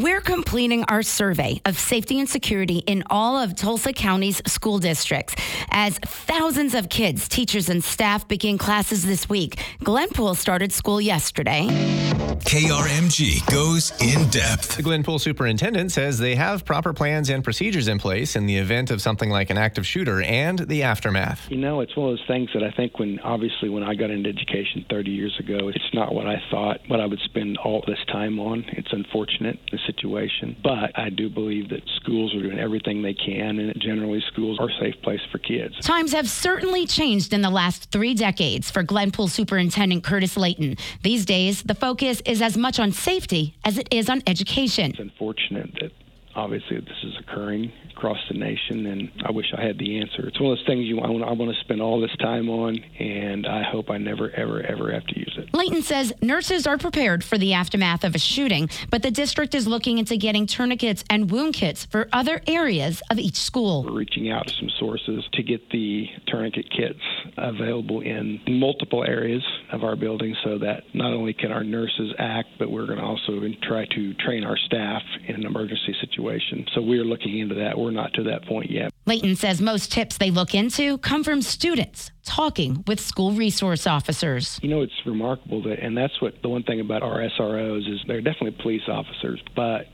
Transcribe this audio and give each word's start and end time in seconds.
We're 0.00 0.20
completing 0.20 0.84
our 0.84 1.02
survey 1.02 1.60
of 1.64 1.76
safety 1.76 2.20
and 2.20 2.28
security 2.28 2.84
in 2.86 3.02
all 3.10 3.36
of 3.36 3.56
Tulsa 3.56 3.92
County's 3.92 4.40
school 4.46 4.78
districts. 4.78 5.34
As 5.70 5.98
thousands 5.98 6.76
of 6.76 6.88
kids, 6.88 7.28
teachers, 7.28 7.68
and 7.68 7.82
staff 7.82 8.28
begin 8.28 8.58
classes 8.58 9.04
this 9.04 9.28
week, 9.28 9.56
Glenpool 9.80 10.36
started 10.36 10.72
school 10.72 11.00
yesterday. 11.00 12.07
KRMG 12.18 13.48
goes 13.50 13.92
in 14.00 14.28
depth. 14.30 14.76
The 14.76 14.82
Glenpool 14.82 15.20
superintendent 15.20 15.92
says 15.92 16.18
they 16.18 16.34
have 16.34 16.64
proper 16.64 16.92
plans 16.92 17.30
and 17.30 17.44
procedures 17.44 17.86
in 17.86 18.00
place 18.00 18.34
in 18.34 18.46
the 18.46 18.56
event 18.56 18.90
of 18.90 19.00
something 19.00 19.30
like 19.30 19.50
an 19.50 19.58
active 19.58 19.86
shooter 19.86 20.20
and 20.22 20.58
the 20.58 20.82
aftermath. 20.82 21.48
You 21.48 21.58
know, 21.58 21.80
it's 21.80 21.96
one 21.96 22.10
of 22.10 22.16
those 22.16 22.26
things 22.26 22.50
that 22.54 22.64
I 22.64 22.72
think 22.72 22.98
when 22.98 23.20
obviously 23.20 23.68
when 23.68 23.84
I 23.84 23.94
got 23.94 24.10
into 24.10 24.28
education 24.28 24.84
30 24.90 25.10
years 25.10 25.36
ago, 25.38 25.68
it's 25.68 25.94
not 25.94 26.12
what 26.12 26.26
I 26.26 26.42
thought 26.50 26.80
what 26.88 27.00
I 27.00 27.06
would 27.06 27.20
spend 27.20 27.56
all 27.58 27.84
this 27.86 27.98
time 28.10 28.40
on. 28.40 28.64
It's 28.68 28.92
unfortunate 28.92 29.60
the 29.70 29.78
situation. 29.86 30.56
But 30.62 30.98
I 30.98 31.10
do 31.10 31.30
believe 31.30 31.68
that 31.68 31.82
schools 32.00 32.34
are 32.34 32.42
doing 32.42 32.58
everything 32.58 33.02
they 33.02 33.14
can, 33.14 33.58
and 33.58 33.80
generally 33.80 34.22
schools 34.32 34.58
are 34.58 34.68
a 34.68 34.80
safe 34.80 35.00
place 35.02 35.20
for 35.30 35.38
kids. 35.38 35.78
Times 35.82 36.12
have 36.12 36.28
certainly 36.28 36.86
changed 36.86 37.32
in 37.32 37.42
the 37.42 37.50
last 37.50 37.90
three 37.92 38.14
decades 38.14 38.70
for 38.70 38.82
Glenpool 38.82 39.28
Superintendent 39.30 40.02
Curtis 40.02 40.36
Layton. 40.36 40.76
These 41.02 41.24
days, 41.24 41.62
the 41.62 41.74
focus 41.74 42.07
is 42.08 42.42
as 42.42 42.56
much 42.56 42.78
on 42.78 42.92
safety 42.92 43.54
as 43.64 43.78
it 43.78 43.88
is 43.90 44.08
on 44.08 44.22
education. 44.26 44.90
It's 44.90 44.98
unfortunate 44.98 45.70
that 45.80 45.92
obviously 46.38 46.78
this 46.78 47.02
is 47.02 47.14
occurring 47.20 47.72
across 47.96 48.18
the 48.30 48.38
nation, 48.38 48.86
and 48.86 49.10
I 49.26 49.32
wish 49.32 49.46
I 49.56 49.60
had 49.60 49.76
the 49.76 49.98
answer. 49.98 50.28
It's 50.28 50.40
one 50.40 50.52
of 50.52 50.58
those 50.58 50.66
things 50.66 50.84
you 50.86 51.00
I 51.00 51.10
want, 51.10 51.24
I 51.24 51.32
want 51.32 51.52
to 51.52 51.60
spend 51.60 51.82
all 51.82 52.00
this 52.00 52.14
time 52.20 52.48
on, 52.48 52.78
and 52.98 53.44
I 53.44 53.64
hope 53.64 53.90
I 53.90 53.98
never, 53.98 54.30
ever, 54.30 54.62
ever 54.62 54.92
have 54.92 55.04
to 55.06 55.18
use 55.18 55.36
it. 55.36 55.52
Layton 55.52 55.82
says 55.82 56.12
nurses 56.22 56.64
are 56.66 56.78
prepared 56.78 57.24
for 57.24 57.38
the 57.38 57.54
aftermath 57.54 58.04
of 58.04 58.14
a 58.14 58.18
shooting, 58.18 58.70
but 58.88 59.02
the 59.02 59.10
district 59.10 59.52
is 59.52 59.66
looking 59.66 59.98
into 59.98 60.16
getting 60.16 60.46
tourniquets 60.46 61.02
and 61.10 61.28
wound 61.28 61.54
kits 61.54 61.86
for 61.86 62.08
other 62.12 62.40
areas 62.46 63.02
of 63.10 63.18
each 63.18 63.36
school. 63.36 63.82
We're 63.82 63.98
reaching 63.98 64.30
out 64.30 64.46
to 64.46 64.54
some 64.54 64.70
sources 64.78 65.28
to 65.32 65.42
get 65.42 65.68
the 65.70 66.06
tourniquet 66.28 66.70
kits 66.70 67.00
available 67.36 68.00
in 68.00 68.40
multiple 68.46 69.02
areas 69.02 69.42
of 69.72 69.82
our 69.82 69.96
building 69.96 70.36
so 70.44 70.58
that 70.58 70.84
not 70.94 71.12
only 71.12 71.32
can 71.32 71.50
our 71.50 71.64
nurses 71.64 72.14
act, 72.16 72.50
but 72.60 72.70
we're 72.70 72.86
going 72.86 72.98
to 72.98 73.04
also 73.04 73.40
try 73.62 73.86
to 73.86 74.14
train 74.14 74.44
our 74.44 74.56
staff 74.56 75.02
in 75.26 75.34
an 75.34 75.44
emergency 75.44 75.96
situation. 76.00 76.27
So 76.74 76.82
we're 76.82 77.04
looking 77.04 77.38
into 77.38 77.54
that. 77.56 77.78
We're 77.78 77.90
not 77.90 78.14
to 78.14 78.22
that 78.24 78.44
point 78.46 78.70
yet. 78.70 78.92
Layton 79.06 79.36
says 79.36 79.60
most 79.60 79.90
tips 79.90 80.18
they 80.18 80.30
look 80.30 80.54
into 80.54 80.98
come 80.98 81.24
from 81.24 81.42
students 81.42 82.10
talking 82.24 82.84
with 82.86 83.00
school 83.00 83.32
resource 83.32 83.86
officers. 83.86 84.58
You 84.62 84.68
know, 84.68 84.82
it's 84.82 84.92
remarkable 85.06 85.62
that, 85.62 85.78
and 85.78 85.96
that's 85.96 86.20
what 86.20 86.34
the 86.42 86.48
one 86.48 86.62
thing 86.62 86.80
about 86.80 87.02
our 87.02 87.18
SROs 87.38 87.90
is 87.90 88.00
they're 88.06 88.20
definitely 88.20 88.56
police 88.62 88.82
officers, 88.88 89.42
but 89.56 89.86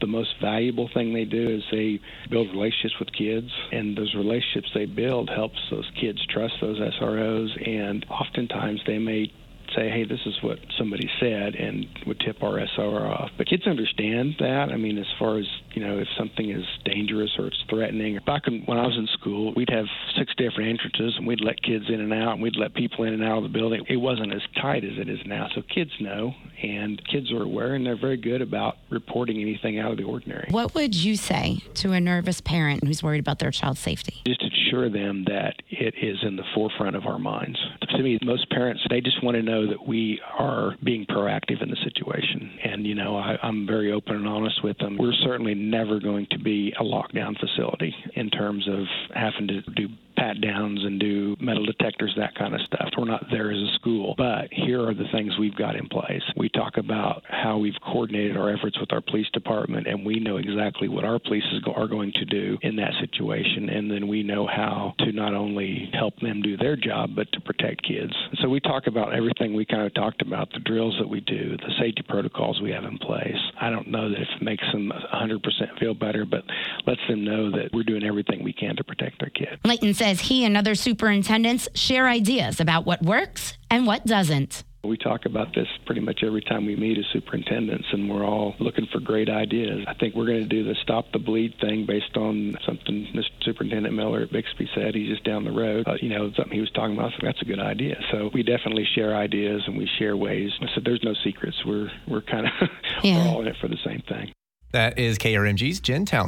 the 0.00 0.06
most 0.06 0.30
valuable 0.40 0.88
thing 0.94 1.12
they 1.12 1.24
do 1.24 1.56
is 1.56 1.62
they 1.70 2.00
build 2.30 2.48
relationships 2.50 2.94
with 2.98 3.12
kids 3.12 3.50
and 3.72 3.96
those 3.96 4.14
relationships 4.14 4.70
they 4.74 4.86
build 4.86 5.28
helps 5.28 5.58
those 5.70 5.90
kids 6.00 6.24
trust 6.26 6.54
those 6.60 6.78
SROs 6.78 7.68
and 7.68 8.06
oftentimes 8.08 8.80
they 8.86 8.98
may 8.98 9.32
say, 9.74 9.90
hey, 9.90 10.04
this 10.04 10.20
is 10.26 10.34
what 10.42 10.58
somebody 10.78 11.08
said, 11.20 11.54
and 11.54 11.86
would 12.06 12.20
tip 12.20 12.42
our 12.42 12.58
SR 12.58 13.06
off. 13.06 13.30
But 13.36 13.46
kids 13.46 13.66
understand 13.66 14.36
that. 14.38 14.70
I 14.72 14.76
mean, 14.76 14.98
as 14.98 15.06
far 15.18 15.38
as, 15.38 15.46
you 15.72 15.86
know, 15.86 15.98
if 15.98 16.08
something 16.16 16.50
is 16.50 16.64
dangerous 16.84 17.30
or 17.38 17.46
it's 17.46 17.62
threatening. 17.68 18.18
Back 18.26 18.46
when 18.46 18.78
I 18.78 18.86
was 18.86 18.96
in 18.96 19.08
school, 19.20 19.52
we'd 19.54 19.70
have 19.70 19.86
six 20.16 20.32
different 20.36 20.70
entrances, 20.70 21.14
and 21.16 21.26
we'd 21.26 21.40
let 21.40 21.62
kids 21.62 21.84
in 21.88 22.00
and 22.00 22.12
out, 22.12 22.34
and 22.34 22.42
we'd 22.42 22.56
let 22.56 22.74
people 22.74 23.04
in 23.04 23.14
and 23.14 23.24
out 23.24 23.38
of 23.38 23.42
the 23.44 23.48
building. 23.48 23.84
It 23.88 23.96
wasn't 23.96 24.32
as 24.32 24.42
tight 24.60 24.84
as 24.84 24.98
it 24.98 25.08
is 25.08 25.20
now. 25.26 25.48
So 25.54 25.62
kids 25.62 25.90
know, 26.00 26.34
and 26.62 27.00
kids 27.06 27.32
are 27.32 27.42
aware, 27.42 27.74
and 27.74 27.84
they're 27.84 28.00
very 28.00 28.16
good 28.16 28.42
about 28.42 28.76
reporting 28.90 29.40
anything 29.40 29.78
out 29.78 29.90
of 29.90 29.96
the 29.96 30.04
ordinary. 30.04 30.48
What 30.50 30.74
would 30.74 30.94
you 30.94 31.16
say 31.16 31.60
to 31.74 31.92
a 31.92 32.00
nervous 32.00 32.40
parent 32.40 32.84
who's 32.84 33.02
worried 33.02 33.20
about 33.20 33.38
their 33.38 33.50
child's 33.50 33.80
safety? 33.80 34.22
Just 34.26 34.42
assure 34.42 34.90
them 34.90 35.24
that 35.26 35.54
it 35.70 35.94
is 36.00 36.18
in 36.22 36.36
the 36.36 36.44
forefront 36.54 36.96
of 36.96 37.06
our 37.06 37.18
minds. 37.18 37.58
To 37.90 38.02
me, 38.02 38.18
most 38.22 38.50
parents, 38.50 38.82
they 38.90 39.00
just 39.00 39.22
want 39.22 39.36
to 39.36 39.42
know 39.42 39.66
that 39.66 39.86
we 39.86 40.20
are 40.38 40.76
being 40.84 41.06
proactive 41.06 41.62
in 41.62 41.70
the 41.70 41.76
situation. 41.82 42.58
And, 42.64 42.86
you 42.86 42.94
know, 42.94 43.16
I, 43.16 43.36
I'm 43.42 43.66
very 43.66 43.92
open 43.92 44.16
and 44.16 44.28
honest 44.28 44.62
with 44.62 44.76
them. 44.78 44.98
We're 44.98 45.12
certainly 45.24 45.54
never 45.54 45.98
going 45.98 46.26
to 46.32 46.38
be 46.38 46.74
a 46.78 46.82
lockdown 46.82 47.38
facility 47.38 47.94
in 48.14 48.30
terms 48.30 48.68
of 48.68 48.84
having 49.14 49.48
to 49.48 49.62
do 49.62 49.88
pat 50.18 50.40
downs 50.40 50.84
and 50.84 50.98
do 50.98 51.36
metal 51.40 51.64
detectors, 51.64 52.12
that 52.16 52.34
kind 52.34 52.54
of 52.54 52.60
stuff. 52.62 52.90
We're 52.98 53.04
not 53.04 53.26
there 53.30 53.52
as 53.52 53.58
a 53.58 53.72
school, 53.74 54.14
but 54.18 54.48
here 54.50 54.86
are 54.86 54.94
the 54.94 55.06
things 55.12 55.38
we've 55.38 55.54
got 55.54 55.76
in 55.76 55.88
place. 55.88 56.22
We 56.36 56.48
talk 56.48 56.76
about 56.76 57.22
how 57.28 57.58
we've 57.58 57.78
coordinated 57.80 58.36
our 58.36 58.52
efforts 58.52 58.78
with 58.80 58.92
our 58.92 59.00
police 59.00 59.28
department, 59.32 59.86
and 59.86 60.04
we 60.04 60.18
know 60.18 60.38
exactly 60.38 60.88
what 60.88 61.04
our 61.04 61.20
police 61.20 61.44
are 61.74 61.86
going 61.86 62.12
to 62.16 62.24
do 62.24 62.58
in 62.62 62.76
that 62.76 62.92
situation, 63.00 63.68
and 63.68 63.90
then 63.90 64.08
we 64.08 64.22
know 64.22 64.46
how 64.46 64.94
to 64.98 65.12
not 65.12 65.34
only 65.34 65.90
help 65.92 66.18
them 66.20 66.42
do 66.42 66.56
their 66.56 66.76
job, 66.76 67.10
but 67.14 67.30
to 67.32 67.40
protect 67.40 67.86
kids. 67.86 68.12
So 68.42 68.48
we 68.48 68.60
talk 68.60 68.88
about 68.88 69.14
everything 69.14 69.54
we 69.54 69.64
kind 69.64 69.82
of 69.82 69.94
talked 69.94 70.22
about 70.22 70.50
the 70.52 70.60
drills 70.60 70.96
that 70.98 71.08
we 71.08 71.20
do, 71.20 71.56
the 71.56 71.72
safety 71.78 72.02
protocols 72.08 72.60
we 72.60 72.72
have 72.72 72.84
in 72.84 72.98
place. 72.98 73.36
I 73.60 73.70
don't 73.70 73.88
know 73.88 74.10
that 74.10 74.20
it 74.20 74.28
makes 74.42 74.64
them 74.72 74.90
100% 75.12 75.78
feel 75.78 75.94
better, 75.94 76.24
but 76.24 76.42
lets 76.86 77.00
them 77.08 77.24
know 77.24 77.50
that 77.52 77.70
we're 77.72 77.84
doing 77.84 78.04
everything 78.04 78.42
we 78.42 78.52
can 78.52 78.74
to 78.76 78.84
protect 78.84 79.20
their 79.20 79.30
kids. 79.30 79.60
Layton 79.64 79.94
says 79.94 80.07
says 80.08 80.20
he 80.20 80.44
and 80.44 80.56
other 80.56 80.74
superintendents 80.74 81.68
share 81.74 82.08
ideas 82.08 82.60
about 82.60 82.86
what 82.86 83.02
works 83.02 83.58
and 83.70 83.86
what 83.86 84.06
doesn't. 84.06 84.64
We 84.82 84.96
talk 84.96 85.26
about 85.26 85.54
this 85.54 85.66
pretty 85.84 86.00
much 86.00 86.20
every 86.24 86.40
time 86.40 86.64
we 86.64 86.76
meet 86.76 86.96
as 86.96 87.04
superintendents, 87.12 87.84
and 87.92 88.08
we're 88.08 88.24
all 88.24 88.54
looking 88.58 88.86
for 88.90 89.00
great 89.00 89.28
ideas. 89.28 89.84
I 89.86 89.92
think 89.92 90.14
we're 90.14 90.26
going 90.26 90.40
to 90.40 90.46
do 90.46 90.64
the 90.64 90.74
stop 90.82 91.12
the 91.12 91.18
bleed 91.18 91.56
thing 91.60 91.84
based 91.84 92.16
on 92.16 92.56
something 92.64 93.06
Mr. 93.14 93.24
Superintendent 93.42 93.94
Miller 93.94 94.22
at 94.22 94.32
Bixby 94.32 94.70
said. 94.74 94.94
He's 94.94 95.10
just 95.10 95.24
down 95.24 95.44
the 95.44 95.52
road. 95.52 95.86
Uh, 95.86 95.96
you 96.00 96.08
know, 96.08 96.32
something 96.36 96.54
he 96.54 96.60
was 96.60 96.70
talking 96.70 96.96
about. 96.96 97.10
So 97.12 97.18
that's 97.26 97.42
a 97.42 97.44
good 97.44 97.60
idea. 97.60 98.00
So 98.10 98.30
we 98.32 98.42
definitely 98.42 98.86
share 98.94 99.14
ideas 99.14 99.62
and 99.66 99.76
we 99.76 99.90
share 99.98 100.16
ways. 100.16 100.52
I 100.62 100.66
said, 100.74 100.84
there's 100.86 101.02
no 101.02 101.12
secrets. 101.22 101.56
We're 101.66 101.90
we're 102.06 102.22
kind 102.22 102.46
of 102.46 102.52
yeah. 103.02 103.24
we're 103.24 103.30
all 103.30 103.40
in 103.42 103.48
it 103.48 103.56
for 103.60 103.68
the 103.68 103.78
same 103.84 104.02
thing. 104.08 104.32
That 104.72 104.98
is 104.98 105.18
KRMG's 105.18 105.80
Jen 105.80 106.04
Townley. 106.04 106.26